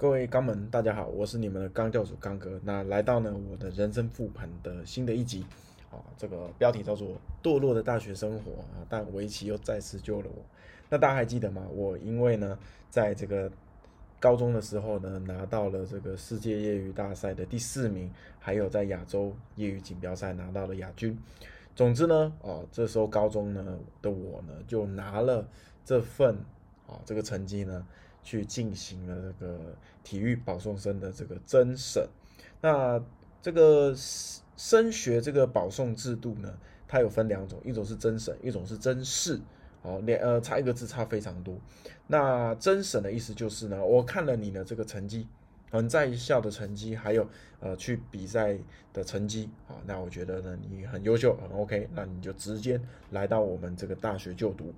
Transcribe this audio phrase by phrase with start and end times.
[0.00, 2.58] 各位肛门，大家好，我是你们的刚教主刚哥。
[2.64, 5.44] 那来到呢我的人生复盘的新的一集，
[5.90, 7.08] 啊，这个标题叫做
[7.42, 10.42] 《堕落的大学生活》啊，但围棋又再次救了我。
[10.88, 11.66] 那大家还记得吗？
[11.70, 12.58] 我因为呢，
[12.88, 13.52] 在这个
[14.18, 21.14] 高中的时候呢，拿到了这个世界业余大赛的第四名，还有在亚洲业余锦标赛拿到了亚军。
[21.76, 25.46] 总之呢，哦，这时候高中呢的我呢，就拿了
[25.84, 26.34] 这份
[26.86, 27.86] 啊这个成绩呢。
[28.22, 29.58] 去进行了这个
[30.04, 32.06] 体育保送生的这个甄审，
[32.60, 33.02] 那
[33.42, 33.94] 这个
[34.56, 36.52] 升学这个保送制度呢，
[36.86, 39.40] 它有分两种，一种是甄审，一种是甄试，
[39.82, 41.56] 哦，两呃差一个字差非常多。
[42.06, 45.26] 那甄审的意思就是呢，我看了你的这个成绩，
[45.70, 47.26] 嗯，在校的成绩，还有
[47.60, 48.58] 呃去比赛
[48.92, 52.78] 的成绩，啊，那我觉得呢你很优秀，很 OK，那你就直接
[53.10, 54.74] 来到我们这个大学就读。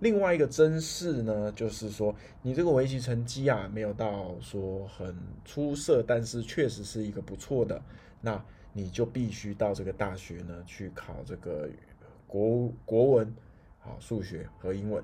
[0.00, 7.80] 另外一个真事呢，就是说你这个围棋成绩啊，没有到说很出色，但是确实是一个不错的，
[8.20, 11.68] 那你就必须到这个大学呢去考这个
[12.26, 13.34] 国国文、
[13.78, 15.02] 好数学和英文。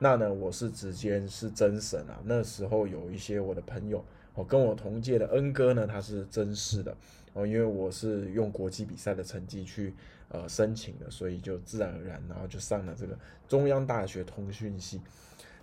[0.00, 2.20] 那呢，我是直接是真神啊。
[2.24, 6.96] 那时候有一些我的朋友，哦，跟我同届的恩哥呢，他是真试的
[7.32, 9.94] 哦，因为我是用国际比赛的成绩去。
[10.30, 15.00] 呃，申请的，所以就自然而然，然后就上了这个中央大学通讯系。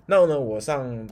[0.05, 1.09] 那呢，我上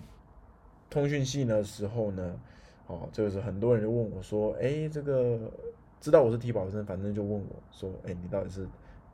[0.89, 2.39] 通讯系的时候呢，
[2.87, 5.51] 哦，这个是很多人就问我说，哎，这个
[5.99, 8.65] 知道我是体保生，反正就问我说，哎，你到底是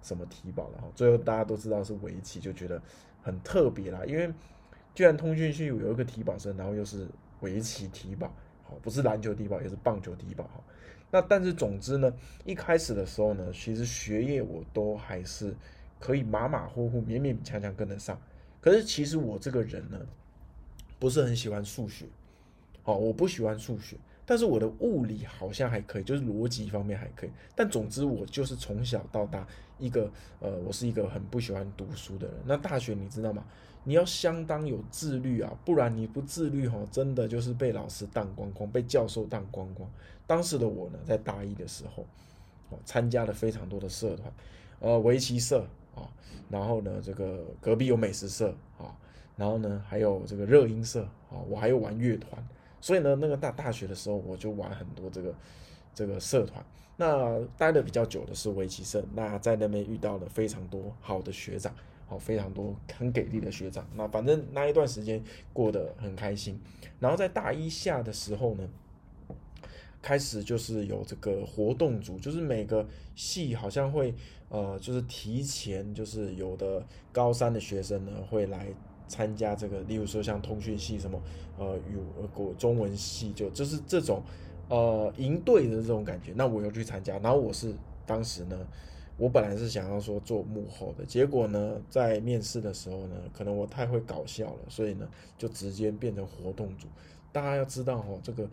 [0.04, 0.78] 什么体保的？
[0.78, 2.80] 哈，最后大家都知道是围棋，就觉得
[3.24, 4.32] 很特别啦，因为
[4.94, 7.08] 居然通讯系有一个体保生，然后又是
[7.46, 8.28] 围棋提保，
[8.64, 10.64] 好，不是篮球体保，也是棒球体保，哈。
[11.12, 12.12] 那但是总之呢，
[12.44, 15.56] 一开始的时候呢，其实学业我都还是
[16.00, 18.20] 可以马马虎虎、勉勉强强跟得上。
[18.60, 20.00] 可是其实我这个人呢，
[20.98, 22.06] 不是很喜欢数学，
[22.82, 23.96] 好，我不喜欢数学。
[24.28, 27.30] 但是我的物理好像还可以，就是逻辑方面还可以。
[27.56, 32.36] 但总之我就是从小到大一个呃，我是一个很不喜欢读书的人。
[32.44, 33.46] 那大学你知道吗？
[33.86, 39.90] 你要相当有自律啊，不然你不自律哈，真的就是被老师当光光，被教授当光光。
[40.28, 42.04] 当时的我呢，在大一的时候，
[42.70, 44.34] 哦，参加了非常多的社团，
[44.80, 46.10] 呃，围棋社啊，
[46.50, 48.90] 然后呢，这个隔壁有美食社啊，
[49.38, 52.44] 然后呢，还有这个热音社啊，我还有玩乐团，
[52.82, 55.34] 所以呢，那个大大学的时候，我就玩很多这个
[55.94, 56.66] 这个社团。
[56.98, 61.72] 那待的比较久的是围棋社，那在那边遇到了非常多好的学长。
[62.18, 66.60] 非常多很给力的学长，那反正那一段时间过得很开心。
[67.00, 68.68] 然后在大一下的时候呢，
[70.02, 74.14] 开始就是有这个活动组，就是每个系好像会
[74.50, 78.68] 呃，就是提前就是有的高三的学生呢会来
[79.08, 81.22] 参加这个，例如说像通讯系什么
[81.58, 81.98] 呃语
[82.34, 84.24] 国中文系，就就是这种
[84.70, 86.32] 呃营队的这种感觉。
[86.36, 87.74] 那我又去参加，然后我是
[88.06, 88.68] 当时呢。
[89.18, 96.88] 我本来是想要说做幕后的，结果呢，在面试的时候呢，可能我太会搞笑了，所以呢，就直接变成活动组。
[97.32, 98.50] 大家要知道哈，这个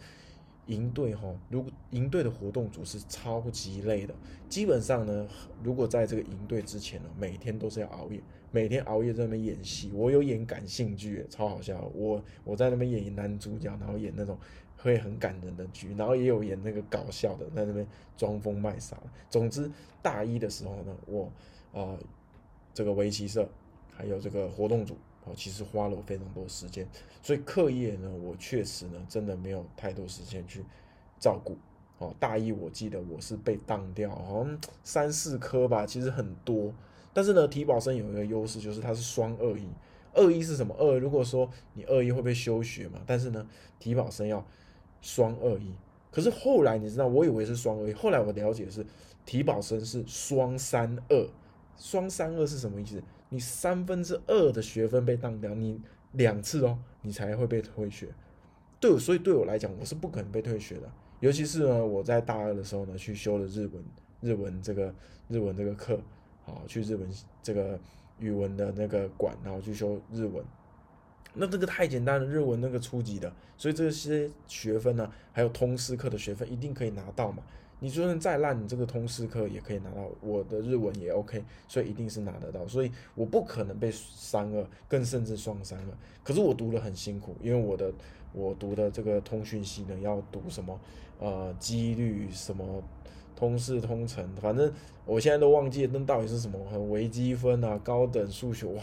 [0.67, 4.15] 营队哈，如果营队的活动组是超级累的，
[4.49, 5.27] 基本上呢，
[5.63, 8.21] 如果在这个营队之前呢，每天都是要熬夜，
[8.53, 9.91] 每天熬夜在那边演戏。
[9.93, 11.91] 我有演感性剧，超好笑。
[11.95, 14.39] 我我在那边演男主角，然后演那种。
[14.83, 18.97] 会很感人的剧，然后也有演那个搞笑的，在那边装疯卖傻。
[19.31, 19.71] 总之，
[20.03, 21.31] 大一的时候呢，我
[21.73, 21.97] 啊，
[22.75, 23.49] 这个围棋社
[23.95, 26.85] 还有这个活动组哦，其实花了我非常多时间。
[27.23, 30.65] 所以课业呢，我确实呢，真的没有太多时间去
[31.21, 31.57] 照顾。
[31.99, 36.75] 哦，大一我记得我是被当掉，好像三四科吧，其实很多。
[37.13, 39.69] 但是呢，体保生有一个优势，就是它是双二一。
[40.13, 40.75] 二一是什么？
[40.77, 43.01] 二如果说你二一会被休学嘛？
[43.07, 43.47] 但是呢，
[43.79, 44.45] 体保生要。
[45.03, 45.75] 双二一，
[46.11, 48.87] 可是后来你知道，我以为是双二一，后来我了解是
[49.27, 51.29] 体保生是双三二，
[51.77, 53.03] 双三二是什么意思？
[53.29, 55.81] 你三分之二的学分被当掉，你
[56.13, 58.09] 两次哦，你才会被退学。
[58.79, 60.91] 对，所以对我来讲，我是不可能被退学的。
[61.21, 63.85] 尤其是呢，我在大二的时候呢，去修了日文，
[64.21, 64.95] 日文这个
[65.29, 65.99] 日文这个课，
[66.45, 67.09] 好，去日文
[67.43, 67.79] 这个
[68.19, 70.45] 语文的那个馆，然后去修日文。
[71.35, 77.43] 那这个太简单了，日文那个初级的，所以这些学分呢，还有通识课的学分一定可以拿到嘛。
[77.81, 80.09] 你就算再烂，你这个通识课也可以拿到。
[80.21, 82.65] 我的日文也 OK，所以一定是拿得到。
[82.69, 85.87] 所以我不可能被三二，更甚至双三二。
[86.23, 87.93] 可是我读的很辛苦，因为我的
[88.33, 90.81] 我读的这个通讯系呢，要读什么
[91.19, 92.81] 呃几率什么
[93.35, 94.73] 通识通程，反正
[95.05, 98.83] 我现在都忘记那到底是什么，很微积分啊，高等数学哇。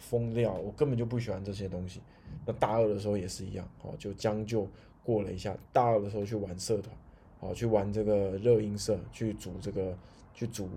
[0.00, 2.00] 疯掉，我根本就不喜欢这些东西。
[2.46, 4.68] 那大二的时候也是一样，哦，就将就
[5.02, 6.94] 过了一下，大二的时候去玩社团，
[7.40, 9.96] 好去玩这个热音社，去组这个
[10.34, 10.68] 去组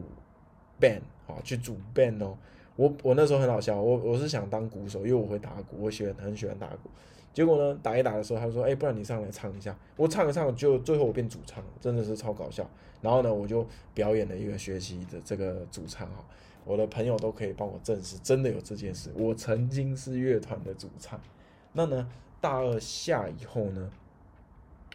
[0.80, 2.38] band，好去组 band 哦。
[2.75, 6.90] 我我那时候很好笑，我我是想当鼓手，因为我会打鼓，我喜欢很喜欢打鼓。
[7.34, 12.68] 结果呢，打一打的时候，他说：“哎，不然你上来唱一下。”我唱一唱，就最后我变主唱，真的是超搞笑。
[13.00, 16.25] 然后呢，我就表演了一个学期的这个主唱哈，
[16.68, 19.10] 我的朋友都可以帮我证实，真的有这件事。
[19.16, 21.19] 我曾经是乐团的主唱。
[21.72, 22.08] 那呢，
[22.42, 23.90] 大二下以后呢，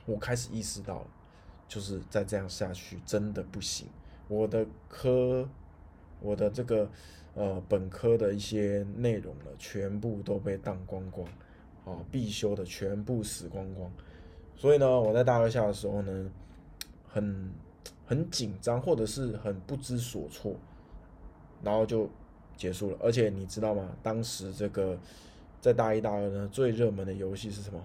[0.04, 1.04] 我开始意识到，
[1.66, 3.88] 就是再这样下去真的不行。
[4.28, 5.48] 我的科，
[6.20, 6.90] 我的这个
[7.34, 11.26] 呃本科的一些内容呢，全部都被当光光，
[11.86, 13.90] 啊，必修的全部死光光。
[14.54, 16.30] 所以呢，我在大二下的时候呢，
[17.08, 17.50] 很。
[18.04, 20.54] 很紧张，或者是很不知所措，
[21.62, 22.08] 然后就
[22.56, 22.96] 结束了。
[23.00, 23.88] 而且你知道吗？
[24.02, 24.98] 当时这个
[25.60, 27.80] 在大一、大二呢，最热门的游戏是什么？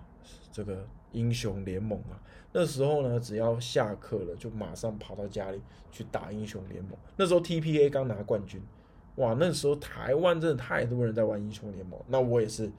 [0.52, 2.20] 这个英雄联盟啊。
[2.52, 6.94] 那时候呢，只要下课了，就马上跑到家里去打英雄联盟。
[7.16, 8.60] 那时候 TPA 刚拿冠军，
[9.16, 9.36] 哇！
[9.40, 12.72] 那时候台湾真的太多人在玩英雄联盟，那我也是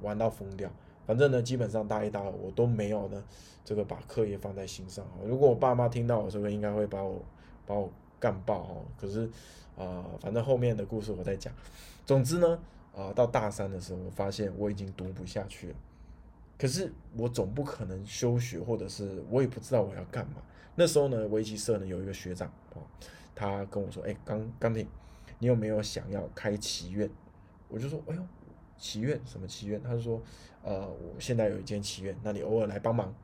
[0.00, 0.70] 玩到疯掉。
[1.06, 3.22] 反正呢，基本上大一、大二我都没有呢，
[3.64, 7.20] 这个把课业放在心上如果我爸妈听到我这个，应该会把我
[7.66, 7.90] 把我
[8.20, 8.76] 干爆哈。
[9.00, 9.28] 可是，
[9.76, 11.52] 啊，反正后面的故事我再讲。
[12.06, 12.58] 总之呢，
[12.94, 15.74] 啊，到大三的时候，我发现我已经读不下去了。
[16.58, 20.42] 可是我总不可能休学，或者是我也不知道我要干嘛。
[20.76, 22.82] 那时候呢，围棋社呢有一个学长哦，
[23.34, 24.86] 他跟我说：“哎，钢钢铁，
[25.38, 27.10] 你有没有想要开棋院？”
[27.68, 28.22] 我就说：“哎呦。”
[28.80, 29.82] 祈愿什么祈愿？
[29.82, 30.22] 他就说，
[30.62, 33.14] 呃，我现在有一间祈愿，那你偶尔来帮忙，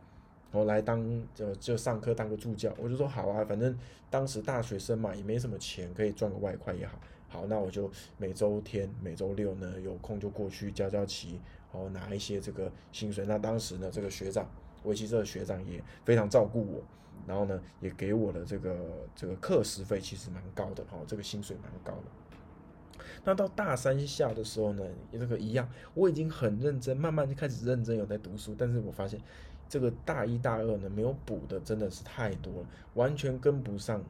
[0.53, 1.05] 然后来当
[1.35, 2.75] 就就上课当个助教。
[2.79, 3.77] 我就说好啊，反正
[4.09, 6.99] 当时大学生嘛，也没什么钱，可以赚个外快也好。
[7.29, 11.41] 好，那我就每周天、每周六呢有空就过去教教棋，
[11.73, 13.27] 然后拿一些这个薪水。
[13.27, 14.49] 那当时呢，这个学长
[14.85, 16.83] 围棋社的学长也非常照顾我，
[17.27, 18.77] 然后呢也给我的这个
[19.15, 23.05] 这个课时费其实蛮高的，哈，这个薪水蛮高的。
[23.25, 28.55] 那到大三下的时候呢，这个一样，我已经很认真，慢慢就开始认真有在读书。
[28.57, 29.21] 但是我发现，
[29.69, 34.03] 这个大一、大二呢，没有补的真的是太多了，完全跟不上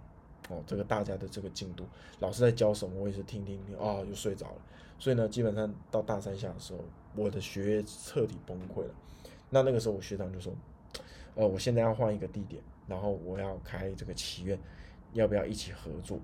[0.48, 0.62] 哦。
[0.66, 1.84] 这个大家的这个进度，
[2.20, 4.56] 老师在教什么，我也是听听听，哦，就睡着了。
[4.98, 6.80] 所以呢，基本上到大三下的时候，
[7.14, 8.94] 我的学业彻底崩溃了。
[9.50, 10.52] 那那个时候，我学长就说，
[11.34, 14.58] 呃，我现在要换一个地点，然后我要开这个祈愿，
[15.12, 16.18] 要不要一起合作？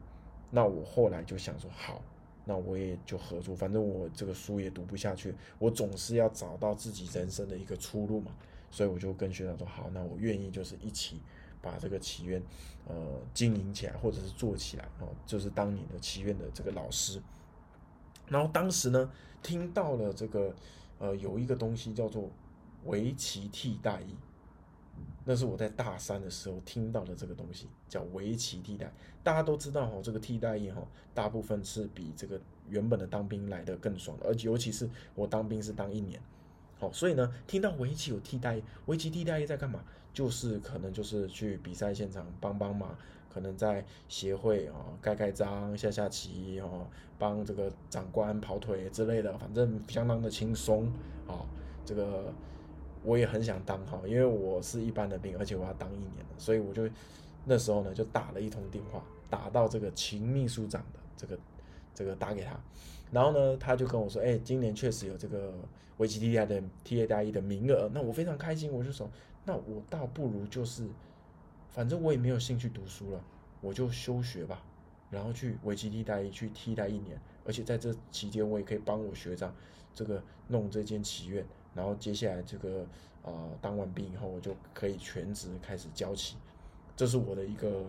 [0.51, 2.03] 那我后来就想说，好。
[2.45, 8.33] 那我也就合作，反正我这个书也读不下去，我总是要找到自己人生的一个出路嘛，
[8.73, 11.21] 所以我就跟学长说，好，那我愿意就是一起
[11.61, 12.43] 把这个祈愿，
[12.89, 12.95] 呃，
[13.33, 17.23] 经营起来或者是做起来哦，就是当你的祈愿的这个老师。
[18.29, 19.09] 然后当时呢，
[19.43, 20.55] 听到了这个，
[20.99, 22.31] 呃，有一个东西叫做
[22.87, 24.17] 围棋替代役。
[25.25, 28.93] 那是我在大三的时候听到的这个东西，叫围棋替代。
[29.23, 30.83] 大家都知道哈，这个替代役哈，
[31.15, 36.21] 大部分是比这个原本的当兵来的更爽的，而且尤其是我当兵是当一年，
[36.83, 39.85] 好，所以呢，听到围棋有替代，围棋替代在干嘛？
[40.13, 42.93] 就是可能就是去比赛现场帮帮忙，
[43.33, 46.89] 可能在协会啊盖盖章、下下棋哦，
[47.21, 50.87] 帮这个长官跑腿之类的，反正相当的轻松
[51.29, 51.47] 啊，
[51.87, 52.33] 这个。
[53.05, 56.89] 我也很想当哈，因为我是一般的兵，而且我要当一年的，所以我就
[57.45, 61.37] 那时候呢就打了一通电话，打到这个秦秘书长的这个
[61.93, 62.53] 这个打给他，
[63.13, 65.53] 然后呢他就跟我说，哎，今年确实有这个
[65.99, 69.09] 维基 T A 的 T A 大一的名额，那我非常开心，我就说，
[69.45, 70.89] 那我倒不如就是，
[71.69, 73.23] 反正我也没有兴趣读书了，
[73.61, 74.65] 我就休学吧，
[75.11, 79.55] 然后去维基 T 大一去替代一年，而且在这期间我也可以帮我学长
[79.95, 81.47] 这个弄这间祈愿。
[81.75, 82.87] 然后接下来这个
[83.23, 86.37] 呃当完兵以后，我就可以全职开始教起，
[86.97, 87.85] 这是我的一个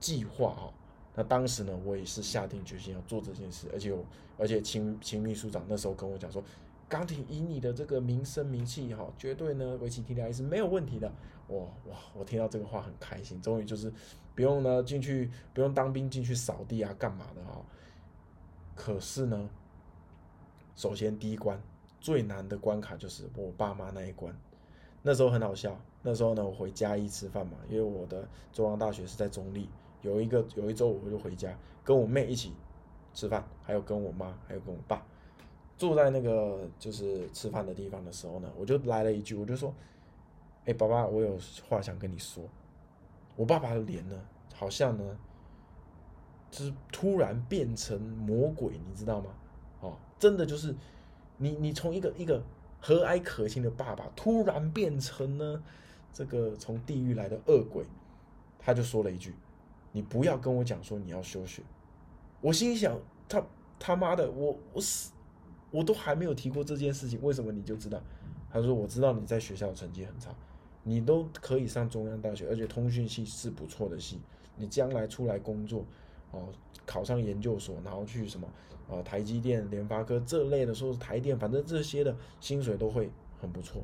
[0.00, 0.72] 计划哈。
[1.20, 3.94] 那当时呢，我也是下定决心要做这件事，而且
[4.38, 6.42] 而且秦秦秘书长那时候跟我讲说，
[6.88, 11.12] 钢铁以你的这个名声名气哈，绝对呢围棋 T D I 是没有问题的。
[11.48, 11.58] 哇
[11.90, 13.92] 哇，我听到这个话很开心，终于就是
[14.34, 17.62] 不用呢进去不用当兵进去扫地啊干嘛的哈。
[18.74, 19.50] 可是呢，
[20.74, 21.60] 首先第一关。
[22.00, 24.34] 最难的关卡就是我爸妈那一关，
[25.02, 25.78] 那时候很好笑。
[26.00, 29.68] 那时候呢，我回嘉义吃饭嘛，因为我的中央大学是在中立。
[30.02, 32.52] 有一个有一周，我就回家跟我妹一起
[33.12, 35.04] 吃饭，还有跟我妈，还有跟我爸，
[35.76, 39.74] 坐在那个就是吃饭的地方的时候呢，我就来了一句，我就说
[40.66, 41.38] ：“哎，爸爸，我有
[41.68, 42.44] 话想跟你说。”
[43.36, 44.20] 我爸爸的脸呢，
[44.54, 45.18] 好像呢，
[46.50, 49.30] 就是突然变成魔鬼，你知道吗？
[49.80, 50.74] 哦，真的就是。
[51.42, 52.42] 你你从一个一个
[52.82, 55.64] 和蔼可亲的爸爸突然变成呢
[56.12, 57.82] 这个从地狱来的恶鬼，
[58.58, 59.34] 他就说了一句
[59.92, 61.62] ：“你不要跟我讲说你要休学。”
[62.40, 63.42] 我心想：他
[63.78, 65.12] 他妈的，我我死
[65.70, 68.00] 我都还没有提过这件事情，为什么你就知道？
[68.50, 70.34] 他说：“我知道你在学校成绩很差，
[70.82, 74.20] 你都可以上中央大学，而且通讯系是不错的系，
[74.56, 75.84] 你将来出来工作，
[76.32, 76.48] 哦，
[76.84, 78.48] 考上研究所，然后去什么？”
[78.90, 83.08] 啊，台积电、联发科这类的，说是台电，反正这些的薪水都会
[83.40, 83.80] 很不错。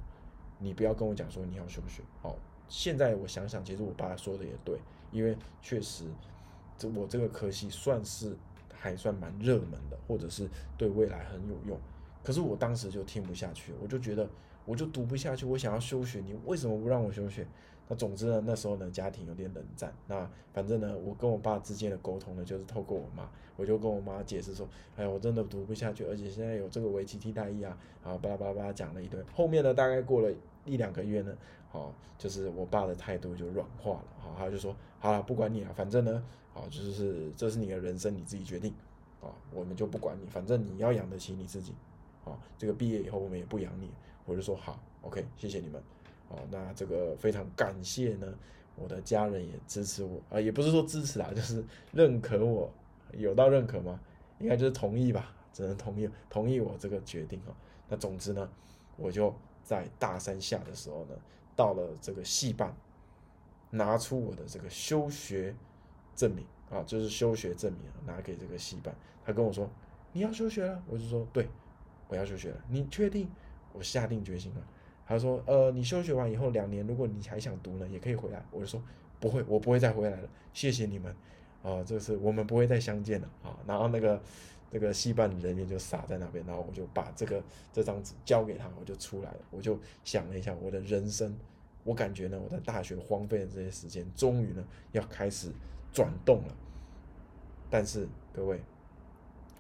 [0.58, 2.02] 你不要跟我讲说你要休学。
[2.20, 2.34] 好，
[2.68, 6.04] 现在我想想，其实我爸说的也对，因为确实，
[6.76, 8.36] 这我这个科系算是
[8.72, 11.78] 还算蛮热门的，或者是对未来很有用。
[12.22, 14.28] 可是我当时就听不下去，我就觉得
[14.64, 17.46] 我就读不下去，我想要休学，你为什么不让我休学？
[17.88, 19.94] 那总之呢，那时候呢，家庭有点冷战。
[20.08, 29.22] 那反正呢，我跟我爸之间的沟通呢，就是透过我妈，我就跟我妈解释说，哎呀，我真的读不下去，而且现在有这个围棋替代役啊，啊，巴拉巴拉巴拉讲了一堆。
[29.32, 30.34] 后面呢，大概过了
[30.64, 31.32] 一两个月呢，
[31.70, 34.74] 好，就是我爸的态度就软化了，好，他就说，
[35.06, 36.20] 好了，不管你啊，反正呢，
[36.52, 38.74] 啊，就是这是你的人生，你自己决定，
[39.20, 41.72] 啊，我们就不管你，反正你要养得起你自己，
[42.24, 43.88] 啊，这个毕业以后我们也不养你，
[44.24, 45.80] 我就说好，OK，谢谢你们。
[46.28, 48.26] 哦，那这个非常感谢呢，
[48.74, 52.68] 我的家人也支持我啊，也不是说支持啊，就是认可我，
[53.12, 54.00] 有到认可吗？
[54.40, 57.54] 应该就是同意吧，只能同意同意我这个决定啊。
[57.88, 58.50] 那总之呢，
[58.96, 59.32] 我就
[59.62, 61.14] 在大三下的时候呢，
[61.54, 62.74] 到了这个系办，
[63.76, 65.54] 拿出我的这个休学
[66.14, 69.70] 证明啊，就是休学证明拿给这个系办，他跟我说
[70.12, 71.48] 你要休学了，我就说对，
[72.08, 73.28] 我要休学了，你确定？
[73.72, 74.66] 我下定决心了。
[75.06, 78.82] 他说：“呃，你休学完以后两年，如果你还想读呢，也可以回来。”我就说
[79.20, 80.28] ：“不会，我不会再回来了。
[80.54, 81.14] 谢谢你们，
[81.62, 84.20] 啊，这是我们不会再相见了啊。”然后那个
[84.70, 89.38] 那个戏班人员就傻在那边，然后我就把这个这张纸交给他，我就出来了。
[89.50, 91.36] 我就想了一下，我的人生，
[91.86, 94.62] 我感觉呢，我在大学荒废的这些时间，终于呢
[94.92, 95.50] 要开始
[95.92, 96.54] 转动了。
[97.70, 98.60] 但是各位，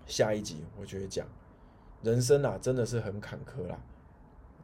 [0.06, 1.26] 下一集我就会讲，
[2.02, 3.80] 人生啊，真的是很坎坷啦。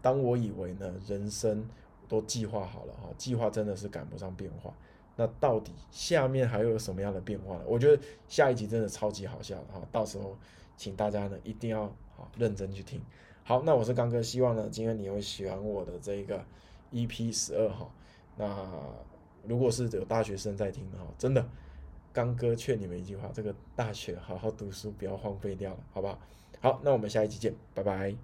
[0.03, 1.65] 当我以为呢，人生
[2.09, 4.75] 都计划好了哈，计划真的是赶不上变化。
[5.15, 7.65] 那到底下面还有什么样的变化呢？
[7.67, 10.37] 我觉得下一集真的超级好笑哈，到时候
[10.77, 11.85] 请大家呢一定要
[12.17, 13.01] 好认真去听。
[13.45, 16.45] 好，那我是刚哥，希望呢今天你会喜欢我的这个
[16.93, 17.91] EP 十二哈。
[18.37, 18.69] 那
[19.47, 21.45] 如果是有大学生在听的哈，真的
[22.13, 26.19] 刚哥劝你们一句话：这个大学好好读书，不要荒废掉了，好不好？
[26.61, 28.15] 好，那我们下一期见，拜拜。